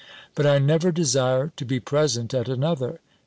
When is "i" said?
0.47-0.57